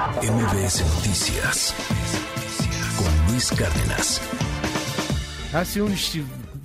[0.00, 1.74] MBS Noticias
[2.96, 4.22] con Luis Cárdenas.
[5.52, 5.94] Hace un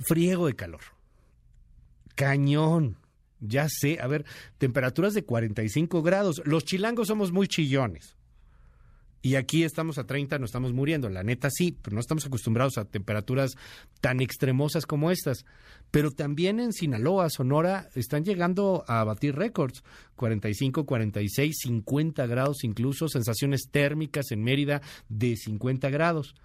[0.06, 0.80] friego de calor.
[2.14, 2.96] Cañón.
[3.40, 4.24] Ya sé, a ver,
[4.56, 6.40] temperaturas de 45 grados.
[6.46, 8.15] Los chilangos somos muy chillones.
[9.26, 11.08] Y aquí estamos a 30, no estamos muriendo.
[11.08, 13.56] La neta sí, pero no estamos acostumbrados a temperaturas
[14.00, 15.44] tan extremosas como estas.
[15.90, 19.82] Pero también en Sinaloa, Sonora, están llegando a batir récords.
[20.14, 26.36] 45, 46, 50 grados incluso, sensaciones térmicas en Mérida de 50 grados.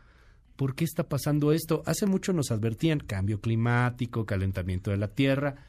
[0.55, 1.83] ¿Por qué está pasando esto?
[1.85, 5.67] Hace mucho nos advertían cambio climático, calentamiento de la Tierra.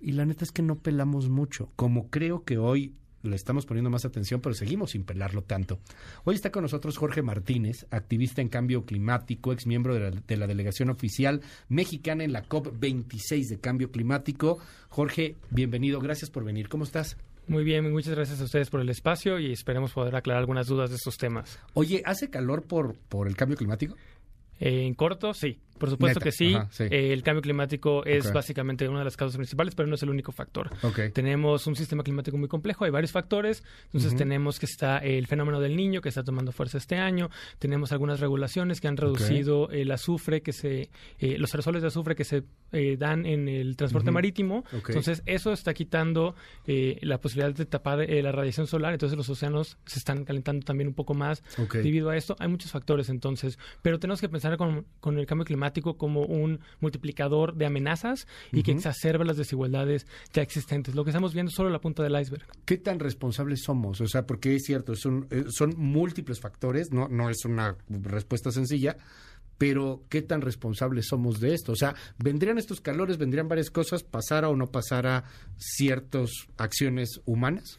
[0.00, 1.70] Y la neta es que no pelamos mucho.
[1.76, 5.78] Como creo que hoy le estamos poniendo más atención, pero seguimos sin pelarlo tanto.
[6.24, 10.36] Hoy está con nosotros Jorge Martínez, activista en cambio climático, ex miembro de la, de
[10.36, 14.58] la delegación oficial mexicana en la COP26 de cambio climático.
[14.88, 16.68] Jorge, bienvenido, gracias por venir.
[16.68, 17.16] ¿Cómo estás?
[17.46, 20.88] Muy bien, muchas gracias a ustedes por el espacio y esperemos poder aclarar algunas dudas
[20.90, 21.58] de estos temas.
[21.74, 23.96] Oye, ¿hace calor por, por el cambio climático?
[24.60, 25.58] Eh, en corto, sí.
[25.78, 26.54] Por supuesto Neta, que sí.
[26.54, 26.84] ajá, sí.
[26.84, 28.34] Eh, el cambio climático es Ok.
[28.34, 30.70] básicamente una de las causas principales, pero no es el único factor.
[30.82, 31.00] Ok.
[31.12, 33.64] Tenemos un sistema climático muy complejo, hay varios factores.
[33.86, 34.18] Entonces Ujú.
[34.18, 37.28] tenemos que está el fenómeno del niño que está tomando fuerza este año.
[37.58, 42.14] Tenemos algunas regulaciones que han reducido el azufre que se, eh, los aerosoles de azufre
[42.14, 44.14] que se eh, dan en el transporte Ujú.
[44.14, 44.58] marítimo.
[44.76, 44.90] Ok.
[44.90, 46.34] Entonces eso está quitando
[46.66, 48.92] eh, la posibilidad de tapar eh, la radiación solar.
[48.92, 52.36] Entonces los océanos se están calentando también un poco más debido a esto.
[52.38, 56.60] Hay muchos factores entonces, pero tenemos que pensar con, con el cambio climático como un
[56.80, 60.94] multiplicador de amenazas y que exacerba las desigualdades ya existentes.
[60.94, 62.46] Lo que estamos viendo es solo la punta del iceberg.
[62.64, 64.00] ¿Qué tan responsables somos?
[64.00, 68.50] O sea, porque es cierto, son, eh, son múltiples factores, no, no es una respuesta
[68.50, 68.96] sencilla,
[69.58, 71.72] pero ¿qué tan responsables somos de esto?
[71.72, 75.24] O sea, vendrían estos calores, vendrían varias cosas, pasara o no pasara
[75.56, 77.76] ciertas acciones humanas.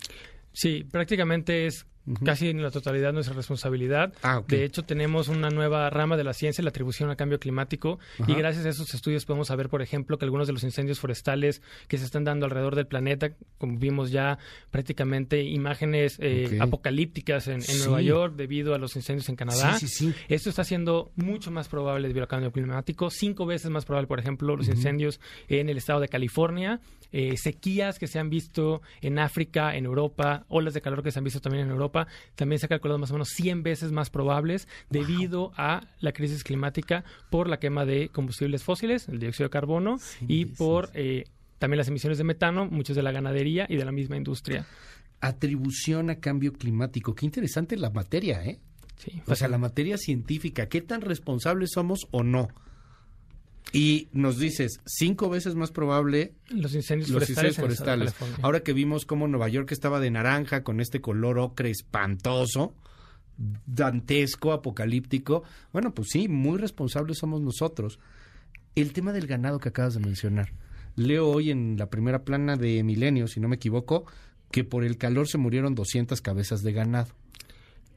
[0.53, 1.85] Sí, prácticamente es
[2.23, 4.13] Casi en la totalidad nuestra responsabilidad.
[4.21, 4.41] Ah.
[4.47, 8.33] De hecho, tenemos una nueva rama de la ciencia, la atribución al cambio climático, y
[8.35, 11.97] gracias a esos estudios podemos saber, por ejemplo, que algunos de los incendios forestales que
[11.97, 14.37] se están dando alrededor del planeta, como vimos ya
[14.71, 17.81] prácticamente imágenes eh, apocalípticas en, en Sí.
[17.83, 19.77] Nueva York debido a los incendios en Canadá.
[19.79, 20.13] Sí, sí, sí.
[20.29, 24.19] Esto está siendo mucho más probable debido al cambio climático, cinco veces más probable, por
[24.19, 26.79] ejemplo, los incendios en el estado de California,
[27.11, 31.19] eh, sequías que se han visto en África, en Europa, olas de calor que se
[31.19, 31.94] han visto también en Europa,
[32.35, 36.43] también se ha calculado más o menos 100 veces más probables debido a la crisis
[36.43, 39.97] climática por la quema de combustibles fósiles, el dióxido de carbono,
[40.27, 40.57] y veces.
[40.57, 41.25] por eh,
[41.57, 44.65] también las emisiones de metano, muchos de la ganadería y de la misma industria.
[45.21, 47.15] Atribución a cambio climático.
[47.15, 48.59] Qué interesante la materia, ¿eh?
[48.97, 52.47] Sí, O sea, la materia científica, ¿qué tan responsables somos o no?
[53.75, 57.57] Y nos dices, cinco veces más probable los incendios los forestales.
[57.57, 58.15] incendios forestales.
[58.41, 62.73] Ahora que vimos cómo Nueva York estaba de naranja con este color ocre espantoso,
[63.65, 65.43] dantesco, apocalíptico,
[65.73, 67.99] bueno, pues sí, muy responsables somos nosotros.
[68.75, 70.53] El tema del ganado que acabas de mencionar.
[70.95, 74.05] Leo hoy en la primera plana de Milenio, si no me equivoco,
[74.51, 77.09] que por el calor se murieron 200 cabezas de ganado.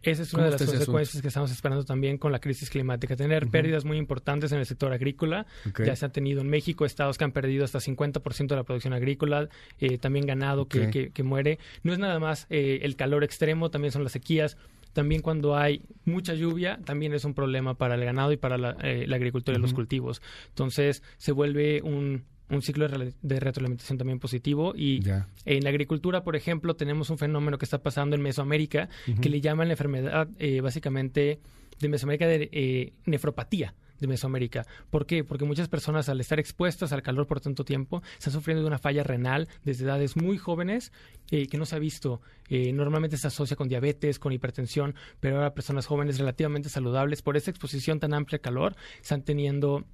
[0.03, 1.23] Esa es ¿Cómo una de las consecuencias asunto?
[1.23, 4.93] que estamos esperando también con la crisis climática, tener pérdidas muy importantes en el sector
[4.93, 5.47] agrícola.
[5.87, 8.93] Ya se ha tenido en México estados que han perdido hasta 50% de la producción
[8.93, 9.49] agrícola,
[9.81, 11.59] eh, también ganado que, que- que muere.
[11.83, 14.57] No es nada más eh, el calor extremo, también son las sequías.
[14.93, 18.77] También cuando hay mucha lluvia, también es un problema para el ganado y para la,
[18.83, 20.23] eh, la agricultura y los cultivos.
[20.49, 25.01] Entonces se vuelve un, un ciclo de, re- de retroalimentación también positivo y
[25.45, 28.89] en la agricultura, por ejemplo, tenemos un fenómeno que está pasando en Mesoamérica
[29.21, 31.41] que le llaman la enfermedad eh, básicamente
[31.79, 34.65] de Mesoamérica de eh, nefropatía de Mesoamérica.
[34.91, 35.25] ¿Por qué?
[35.25, 38.79] Porque muchas personas al estar expuestas al calor por tanto tiempo están sufriendo de una
[38.79, 40.93] falla renal desde edades muy jóvenes
[41.33, 42.21] eh, que no se ha visto.
[42.49, 47.37] Eh, normalmente se asocia con diabetes, con hipertensión, pero ahora personas jóvenes relativamente saludables por
[47.37, 49.85] esa exposición tan amplia al calor están teniendo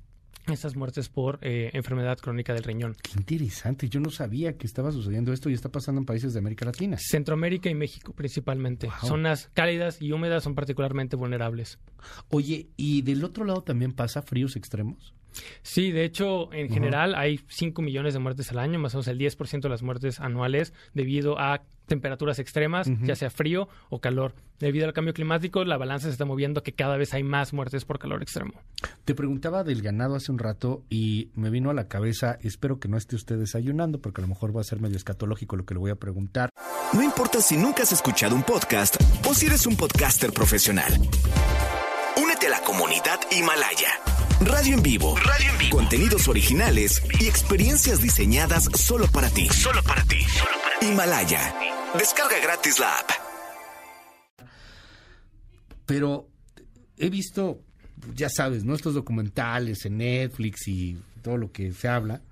[0.47, 2.97] estas muertes por eh, enfermedad crónica del riñón.
[3.03, 6.39] Qué interesante, yo no sabía que estaba sucediendo esto y está pasando en países de
[6.39, 6.97] América Latina.
[6.99, 8.89] Centroamérica y México principalmente.
[8.89, 9.09] Wow.
[9.09, 11.79] Zonas cálidas y húmedas son particularmente vulnerables.
[12.29, 15.15] Oye, ¿y del otro lado también pasa fríos extremos?
[15.63, 19.09] Sí, de hecho, en general hay 5 millones de muertes al año, más o menos
[19.09, 24.35] el 10% de las muertes anuales debido a temperaturas extremas, ya sea frío o calor.
[24.59, 27.85] Debido al cambio climático, la balanza se está moviendo que cada vez hay más muertes
[27.85, 28.53] por calor extremo.
[29.05, 32.89] Te preguntaba del ganado hace un rato y me vino a la cabeza, espero que
[32.89, 35.75] no esté usted desayunando porque a lo mejor va a ser medio escatológico lo que
[35.75, 36.51] le voy a preguntar.
[36.93, 38.97] No importa si nunca has escuchado un podcast
[39.29, 40.93] o si eres un podcaster profesional.
[42.17, 44.14] Únete a la comunidad Himalaya.
[44.45, 45.17] Radio en vivo.
[45.17, 45.77] Radio en vivo.
[45.77, 49.49] Contenidos originales y experiencias diseñadas solo para ti.
[49.49, 50.19] Solo para ti.
[50.83, 51.55] Himalaya.
[51.99, 53.11] Descarga gratis la app.
[55.87, 56.29] pero
[56.97, 57.61] he visto,
[58.15, 58.77] ya sabes, ¿no?
[58.77, 62.23] Documentales en Netflix y todo lo que se habla,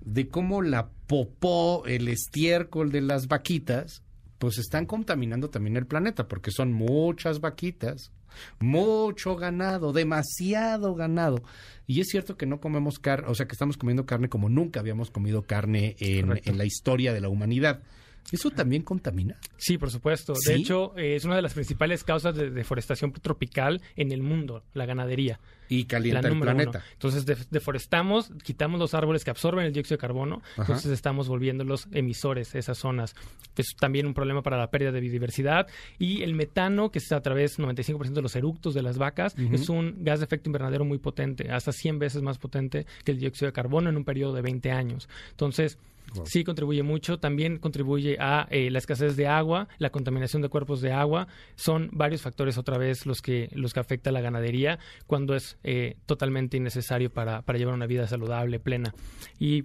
[0.00, 4.02] de cómo la popó, el estiércol de las vaquitas,
[4.38, 8.12] pues están contaminando también el planeta, porque son muchas vaquitas,
[8.60, 11.42] mucho ganado, demasiado ganado.
[11.86, 14.80] Y es cierto que no comemos carne, o sea, que estamos comiendo carne como nunca
[14.80, 17.82] habíamos comido carne en, en la historia de la humanidad.
[18.32, 19.38] ¿Eso también contamina?
[19.56, 20.34] Sí, por supuesto.
[20.46, 24.62] De hecho, eh, es una de las principales causas de deforestación tropical en el mundo,
[24.72, 25.40] la ganadería.
[25.68, 26.84] Y calienta el planeta.
[26.92, 32.54] Entonces, deforestamos, quitamos los árboles que absorben el dióxido de carbono, entonces estamos volviéndolos emisores
[32.54, 33.14] esas zonas.
[33.56, 35.66] Es también un problema para la pérdida de biodiversidad.
[35.98, 39.34] Y el metano, que es a través del 95% de los eructos de las vacas,
[39.38, 43.18] es un gas de efecto invernadero muy potente, hasta 100 veces más potente que el
[43.18, 45.08] dióxido de carbono en un periodo de 20 años.
[45.30, 45.78] Entonces,
[46.24, 47.18] Sí, contribuye mucho.
[47.18, 51.28] También contribuye a eh, la escasez de agua, la contaminación de cuerpos de agua.
[51.56, 55.58] Son varios factores otra vez los que los que afecta a la ganadería cuando es
[55.64, 58.94] eh, totalmente innecesario para, para llevar una vida saludable, plena.
[59.38, 59.64] Y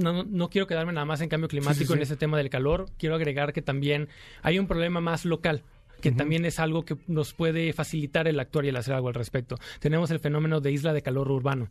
[0.00, 2.86] no, no, quiero quedarme nada más en cambio climático en ese tema del calor.
[2.98, 4.08] Quiero agregar que también
[4.42, 5.64] hay un problema más local
[6.00, 9.14] que también es algo que nos puede facilitar el actuar y el hacer algo al
[9.14, 9.56] respecto.
[9.80, 11.68] Tenemos el fenómeno de isla de calor urbano.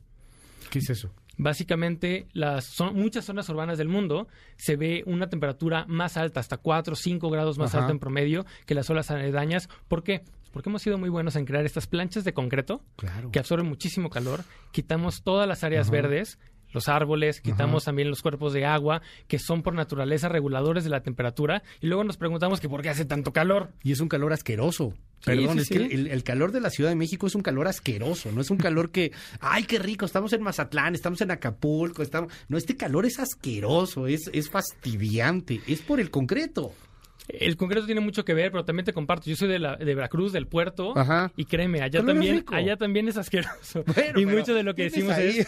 [0.69, 1.11] ¿Qué es eso?
[1.39, 4.27] básicamente las son, muchas zonas urbanas del mundo
[4.57, 8.45] se ve una temperatura más alta, hasta 4 o 5 grados más alta en promedio
[8.65, 9.69] que las olas aledañas.
[9.87, 10.23] ¿Por qué?
[10.51, 12.83] Porque hemos sido muy buenos en crear estas planchas de concreto
[13.31, 16.39] que absorben muchísimo calor, quitamos todas las áreas verdes,
[16.71, 21.01] los árboles, quitamos también los cuerpos de agua, que son por naturaleza reguladores de la
[21.01, 23.69] temperatura, y luego nos preguntamos que por qué hace tanto calor.
[23.83, 24.93] Y es un calor asqueroso.
[25.25, 28.39] Perdón, es que el, calor de la Ciudad de México es un calor asqueroso, no
[28.39, 29.11] es un calor que,
[29.41, 32.31] ay, qué rico, estamos en Mazatlán, estamos en Acapulco, estamos...
[32.47, 36.73] No, este calor es asqueroso, es, es fastidiante, es por el concreto.
[37.29, 39.29] El concreto tiene mucho que ver, pero también te comparto.
[39.29, 40.93] Yo soy de, la, de Veracruz, del puerto,
[41.37, 43.83] y créeme, allá también, allá también es asqueroso.
[44.15, 45.47] y mucho de lo que decimos es.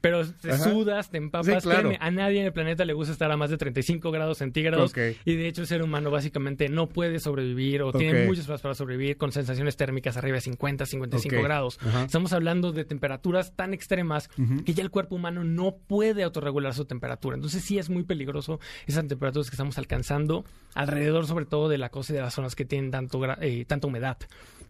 [0.00, 1.64] Pero te sudas, te empapas.
[1.64, 4.92] créeme, a nadie en el planeta le gusta estar a más de 35 grados centígrados.
[5.24, 8.74] Y de hecho, el ser humano básicamente no puede sobrevivir o tiene muchos problemas para
[8.74, 11.78] sobrevivir con sensaciones térmicas arriba de 50, 55 grados.
[12.04, 14.28] Estamos hablando de temperaturas tan extremas
[14.64, 17.34] que ya el cuerpo humano no puede autorregular su temperatura.
[17.34, 20.44] Entonces, sí es muy peligroso esas temperaturas que estamos alcanzando
[20.92, 23.86] alrededor sobre todo de la costa y de las zonas que tienen tanto, eh, tanta
[23.86, 24.18] humedad.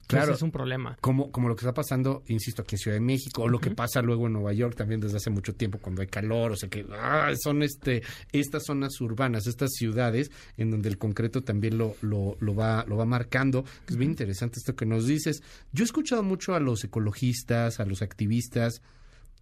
[0.07, 0.97] Claro, es un problema.
[1.01, 3.71] Como, como lo que está pasando, insisto, aquí en Ciudad de México, o lo que
[3.71, 6.69] pasa luego en Nueva York también desde hace mucho tiempo cuando hay calor, o sea
[6.69, 8.03] que ah, son este
[8.33, 12.97] estas zonas urbanas, estas ciudades en donde el concreto también lo, lo, lo va, lo
[12.97, 13.65] va marcando.
[13.89, 15.43] Es bien interesante esto que nos dices.
[15.73, 18.83] Yo he escuchado mucho a los ecologistas, a los activistas,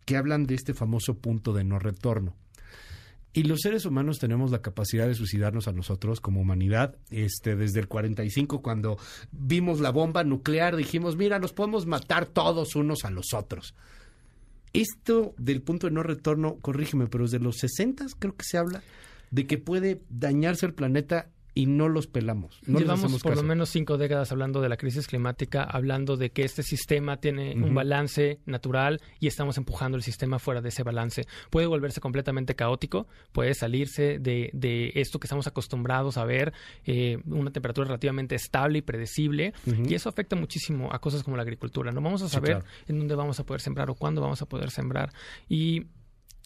[0.04, 2.36] que hablan de este famoso punto de no retorno.
[3.32, 6.96] Y los seres humanos tenemos la capacidad de suicidarnos a nosotros como humanidad.
[7.10, 8.98] Este, desde el 45, cuando
[9.30, 13.74] vimos la bomba nuclear, dijimos, mira, nos podemos matar todos unos a los otros.
[14.72, 18.82] Esto del punto de no retorno, corrígeme, pero desde los 60 creo que se habla
[19.30, 22.60] de que puede dañarse el planeta y no los pelamos.
[22.66, 26.42] No Llevamos por lo menos cinco décadas hablando de la crisis climática, hablando de que
[26.42, 31.26] este sistema tiene un balance natural y estamos empujando el sistema fuera de ese balance.
[31.50, 36.52] Puede volverse completamente caótico, puede salirse de, de esto que estamos acostumbrados a ver,
[36.84, 41.42] eh, una temperatura relativamente estable y predecible, y eso afecta muchísimo a cosas como la
[41.42, 41.92] agricultura.
[41.92, 44.70] No vamos a saber en dónde vamos a poder sembrar o cuándo vamos a poder
[44.70, 45.12] sembrar.
[45.48, 45.86] Y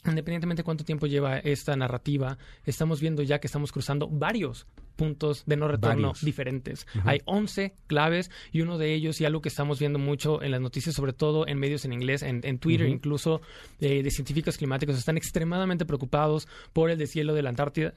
[0.06, 5.44] independientemente de cuánto tiempo lleva esta narrativa, estamos viendo ya que estamos cruzando varios puntos
[5.46, 6.86] de no retorno diferentes.
[7.04, 10.60] Hay 11 claves y uno de ellos, y algo que estamos viendo mucho en las
[10.60, 13.40] noticias, sobre todo en medios en inglés, en, Twitter incluso,
[13.80, 17.92] eh, de científicos climáticos, están extremadamente preocupados por el deshielo de la Antártida.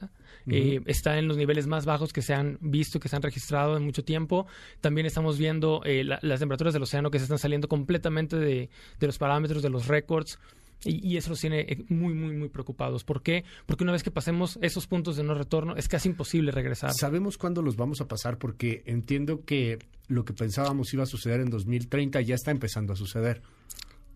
[0.46, 3.76] Eh, está en los niveles más bajos que se han visto, que se han registrado
[3.76, 4.46] en mucho tiempo.
[4.80, 9.06] También estamos viendo eh, las temperaturas del océano que se están saliendo completamente de, de
[9.06, 10.38] los parámetros, de los récords.
[10.84, 13.04] Y, eso los tiene eh, muy, muy, muy preocupados.
[13.04, 13.44] ¿Por qué?
[13.66, 16.92] Porque una vez que pasemos esos puntos de no retorno, es casi imposible regresar.
[16.94, 18.38] ¿Sabemos cuándo los vamos a pasar?
[18.38, 22.96] Porque entiendo que lo que pensábamos iba a suceder en 2030 ya está empezando a
[22.96, 23.42] suceder.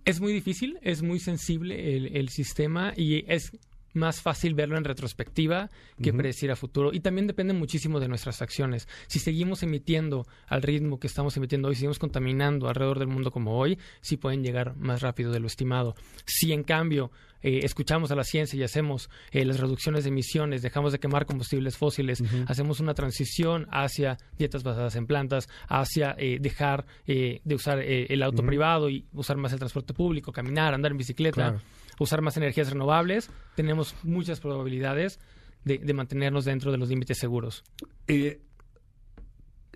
[0.04, 3.52] Es muy difícil, es muy sensible el, el sistema y es
[3.94, 5.70] más fácil verlo en retrospectiva
[6.02, 6.92] que predecir a futuro.
[6.92, 8.88] Y también depende muchísimo de nuestras acciones.
[9.06, 13.58] Si seguimos emitiendo al ritmo que estamos emitiendo hoy, seguimos contaminando alrededor del mundo como
[13.58, 15.94] hoy, sí pueden llegar más rápido de lo estimado.
[16.24, 17.10] Si en cambio
[17.42, 21.26] eh, escuchamos a la ciencia y hacemos eh, las reducciones de emisiones, dejamos de quemar
[21.26, 27.78] combustibles fósiles, hacemos una transición hacia dietas basadas en plantas, hacia eh, dejar de usar
[27.80, 31.60] el auto privado y usar más el transporte público, caminar, andar en bicicleta
[31.98, 35.20] usar más energías renovables, tenemos muchas probabilidades
[35.64, 37.62] de, mantenernos dentro de los límites seguros.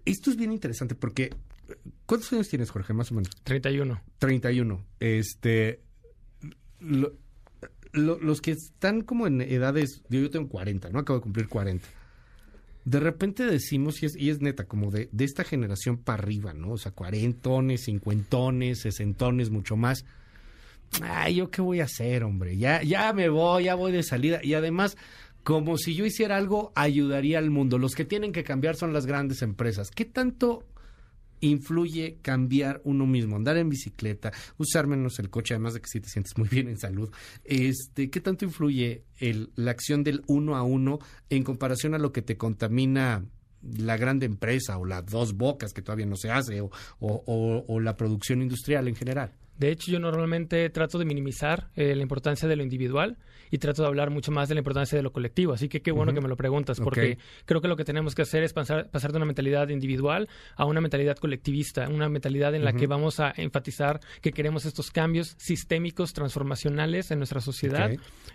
[0.04, 1.30] Esto es bien interesante porque
[2.06, 3.30] ¿Cuántos años tienes, Jorge, más o menos?
[3.42, 4.00] 31.
[4.18, 4.84] 31.
[5.00, 5.80] Este,
[7.96, 11.00] los que están como en edades, yo, tengo 40, ¿no?
[11.00, 11.86] Acabo de cumplir 40.
[12.84, 16.54] De repente decimos, y es, y es neta, como de, de esta generación para arriba,
[16.54, 16.72] ¿no?
[16.72, 20.04] O sea, cuarentones, cincuentones, sesentones, mucho más.
[21.02, 22.56] Ay, ¿yo qué voy a hacer, hombre?
[22.56, 24.40] Ya, ya me voy, ya voy de salida.
[24.42, 24.96] Y además,
[25.42, 27.78] como si yo hiciera algo, ayudaría al mundo.
[27.78, 29.90] Los que tienen que cambiar son las grandes empresas.
[29.90, 30.64] ¿Qué tanto
[31.48, 36.00] influye cambiar uno mismo, andar en bicicleta, usar menos el coche, además de que si
[36.00, 37.10] te sientes muy bien en salud.
[37.44, 40.98] Este, ¿qué tanto influye el, la acción del uno a uno
[41.30, 43.24] en comparación a lo que te contamina
[43.62, 47.96] la grande empresa o las dos bocas que todavía no se hace o, o la
[47.96, 49.32] producción industrial en general?
[49.58, 53.16] De hecho, yo normalmente trato de minimizar eh, la importancia de lo individual
[53.50, 55.52] y trato de hablar mucho más de la importancia de lo colectivo.
[55.52, 58.22] Así que qué bueno que me lo preguntas, porque creo que lo que tenemos que
[58.22, 62.64] hacer es pasar, pasar, de una mentalidad individual a una mentalidad colectivista, una mentalidad en
[62.64, 67.90] la que vamos a enfatizar que queremos estos cambios sistémicos, transformacionales en nuestra sociedad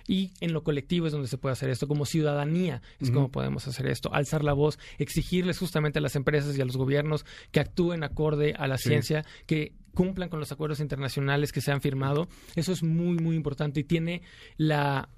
[0.08, 1.88] y en lo colectivo es donde se puede hacer esto.
[1.88, 6.58] Como ciudadanía es como podemos hacer esto, alzar la voz, exigirles justamente a las empresas
[6.58, 10.80] y a los gobiernos que actúen acorde a la ciencia, que cumplan con los acuerdos
[10.80, 12.28] internacionales que se han firmado.
[12.56, 14.22] Eso es muy, muy importante y tiene
[14.58, 15.10] la,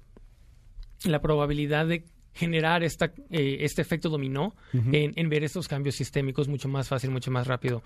[1.04, 2.04] la probabilidad de
[2.34, 7.30] generar esta, eh, este efecto dominó en, ver estos cambios sistémicos mucho más fácil, mucho
[7.30, 7.82] más rápido.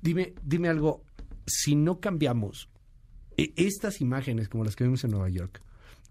[0.00, 1.04] Dime, dime algo,
[1.46, 2.70] si no cambiamos
[3.36, 5.60] e, estas imágenes como las que vimos en Nueva York,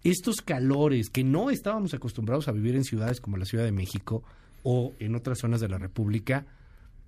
[0.03, 4.23] estos calores que no estábamos acostumbrados a vivir en ciudades como la Ciudad de México
[4.61, 6.45] o en otras zonas de la República,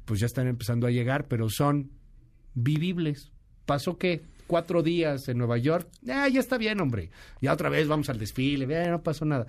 [0.05, 1.91] pues ya están empezando a llegar, pero son
[2.53, 3.31] vivibles.
[3.65, 4.21] ¿Pasó qué?
[4.47, 5.87] Cuatro días en Nueva York.
[6.09, 7.09] Ah, ya está bien, hombre.
[7.41, 8.67] Ya otra vez vamos al desfile.
[8.89, 9.47] no pasó nada.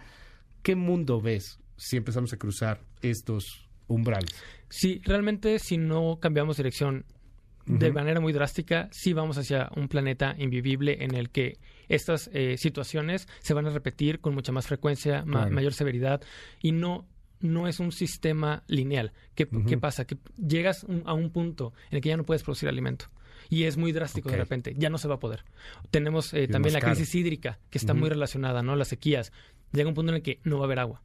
[0.63, 4.31] ¿Qué mundo ves si empezamos a cruzar estos umbrales?
[4.69, 7.05] Sí, realmente si no cambiamos dirección
[7.67, 12.57] de manera muy drástica, sí vamos hacia un planeta invivible en el que estas eh,
[12.59, 16.23] situaciones se van a repetir con mucha más frecuencia, mayor severidad
[16.61, 17.07] y no
[17.43, 19.13] no es un sistema lineal.
[19.35, 20.07] ¿Qué, pasa?
[20.07, 23.07] Que llegas a un punto en el que ya no puedes producir alimento.
[23.51, 25.45] Y es muy drástico de repente, ya no se va a poder.
[25.91, 28.77] Tenemos eh, también la crisis hídrica, que está muy relacionada, ¿no?
[28.77, 29.33] Las sequías.
[29.73, 31.03] Llega un punto en el que no va a haber agua.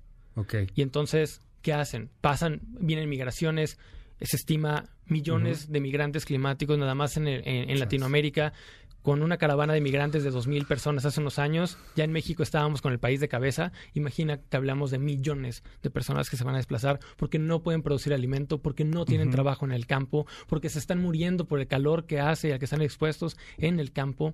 [0.76, 2.10] Y entonces, ¿qué hacen?
[2.22, 3.80] Pasan, vienen migraciones,
[4.22, 8.54] se estima millones de migrantes climáticos nada más en, en Latinoamérica
[9.02, 11.78] con una caravana de migrantes de 2.000 personas hace unos años.
[11.96, 13.72] Ya en México estábamos con el país de cabeza.
[13.94, 17.84] Imagina que hablamos de millones de personas que se van a desplazar porque no pueden
[17.84, 21.68] producir alimento, porque no tienen trabajo en el campo, porque se están muriendo por el
[21.68, 24.34] calor que hace y al que están expuestos en el campo.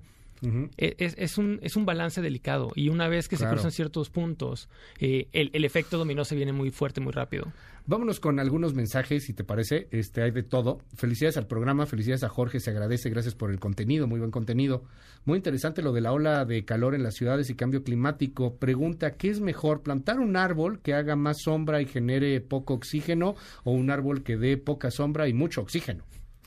[0.77, 4.69] E, es, un, es un balance delicado y una vez que se cruzan ciertos puntos,
[4.99, 7.51] eh, el, el, efecto dominó se viene muy fuerte, muy rápido.
[7.85, 9.89] Vámonos con algunos mensajes, si te parece.
[9.91, 10.79] Este, hay de todo.
[10.95, 14.85] Felicidades al programa, felicidades a Jorge, se agradece, gracias por el contenido, muy buen contenido.
[15.25, 18.55] Muy interesante lo de la ola de calor en las ciudades y cambio climático.
[18.55, 23.35] Pregunta, ¿qué es mejor, plantar un árbol que haga más sombra y genere poco oxígeno
[23.65, 26.05] o un árbol que dé poca sombra y mucho oxígeno?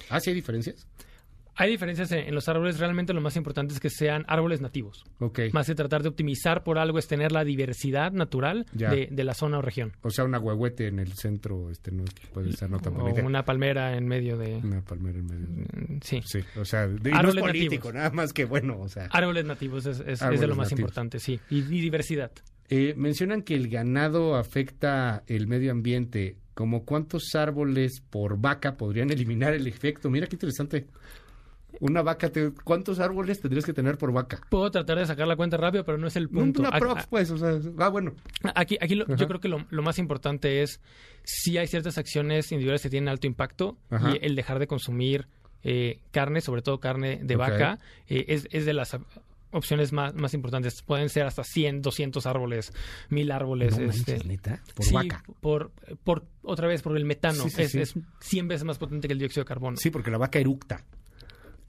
[0.08, 0.86] ¿Ah, hay diferencias?
[1.58, 2.78] Hay diferencias en, los árboles.
[2.78, 5.04] Realmente lo más importante es que sean árboles nativos.
[5.18, 5.50] Okay.
[5.52, 9.58] Más que tratar de optimizar por algo es tener la diversidad natural de, la zona
[9.58, 9.92] o región.
[10.02, 13.44] O sea, una huehuete en el centro este no puede ser no tan O una
[13.44, 14.56] palmera en medio de...
[14.56, 15.94] Una palmera en medio de...
[15.94, 16.20] Mm, sí.
[16.24, 19.06] Sí, o sea, árboles político, nada más que bueno, o sea...
[19.10, 21.40] Árboles nativos es, de lo más importante, sí.
[21.50, 22.32] Y, diversidad.
[22.68, 26.36] Eh, mencionan que el ganado afecta el medio ambiente.
[26.54, 30.10] ¿Como cuántos árboles por vaca podrían eliminar el efecto?
[30.10, 30.86] Mira qué interesante.
[31.80, 32.30] Una vaca,
[32.64, 34.40] ¿cuántos árboles tendrías que tener por vaca?
[34.48, 36.60] Puedo tratar de sacar la cuenta rápido, pero no es el punto.
[36.60, 38.14] Una prox, pues, o sea, ah, bueno.
[38.54, 40.80] Aquí, aquí yo creo que lo, más importante es
[41.24, 45.28] si hay ciertas acciones individuales que tienen alto impacto y el dejar de consumir
[45.62, 47.78] eh, carne, sobre todo carne de vaca,
[48.08, 48.96] eh, es, es de las
[49.50, 50.82] opciones más, más importantes.
[50.82, 52.72] Pueden ser hasta 100, 200 árboles,
[53.10, 53.78] 1000 árboles.
[53.78, 55.22] No este, neta, por vaca.
[55.40, 55.72] Por,
[56.04, 57.44] por, otra vez, por el metano.
[57.46, 59.76] es, es 100 veces más potente que el dióxido de carbono.
[59.76, 60.84] Sí, porque la vaca eructa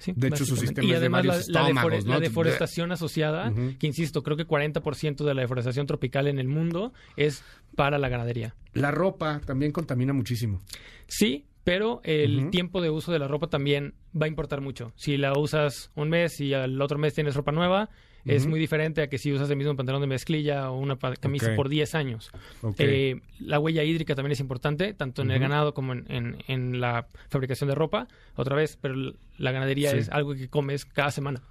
[0.06, 1.72] de hecho, su sistema y además de la,
[2.06, 6.94] la, deforestación asociada, que insisto, creo que 40% de la deforestación tropical en el mundo
[7.16, 7.44] es
[7.76, 8.56] para la ganadería.
[8.74, 10.62] La ropa también contamina muchísimo.
[11.08, 14.94] Sí, pero el tiempo de uso de la ropa también va a importar mucho.
[14.96, 17.90] Si la usas un mes y al otro mes tienes ropa nueva,
[18.28, 21.56] es muy diferente a que si usas el mismo pantalón de mezclilla o una camisa
[21.56, 22.32] por 10 años.
[22.78, 27.08] Eh, la huella hídrica también es importante, tanto en el ganado como en, en, la
[27.30, 28.08] fabricación de ropa.
[28.36, 28.96] Otra vez, pero
[29.38, 31.42] la ganadería es algo que comes cada semana,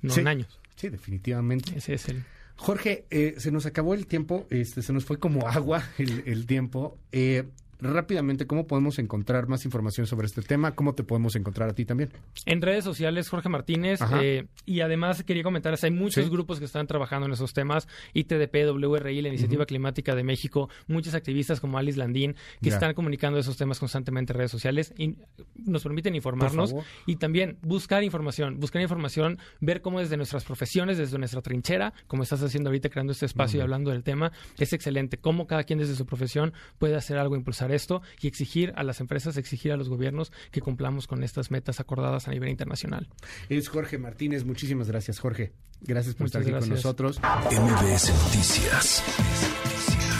[0.00, 0.60] no en años.
[0.76, 1.76] Sí, definitivamente.
[1.76, 2.24] Ese es el...
[2.56, 6.98] Jorge, eh, se nos acabó el tiempo, este, se nos fue como agua el, tiempo.
[7.10, 7.44] Eh,
[7.82, 10.74] rápidamente, ¿cómo podemos encontrar más información sobre este tema?
[10.74, 12.10] ¿Cómo te podemos encontrar a ti también?
[12.46, 14.00] En redes sociales, Jorge Martínez.
[14.20, 17.88] Eh, y además quería comentar, hay muchos grupos que están trabajando en esos temas.
[18.14, 23.38] ITDP, WRI, la Iniciativa Climática de México, muchos activistas como Alice Landín, que están comunicando
[23.38, 25.16] esos temas constantemente en redes sociales y
[25.56, 26.74] nos permiten informarnos
[27.06, 32.22] y también buscar información, buscar información, ver cómo desde nuestras profesiones, desde nuestra trinchera, como
[32.22, 35.18] estás haciendo ahorita creando este espacio y hablando del tema, es excelente.
[35.18, 39.00] Cómo cada quien desde su profesión puede hacer algo, impulsar esto y exigir a las
[39.00, 43.08] empresas, exigir a los gobiernos que cumplamos con estas metas acordadas a nivel internacional.
[43.48, 44.44] Es Jorge Martínez.
[44.44, 45.52] Muchísimas gracias, Jorge.
[45.80, 47.20] Gracias por estar aquí con nosotros.
[47.20, 49.02] MBS Noticias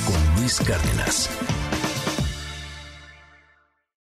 [0.05, 1.52] con Luis Cárdenas.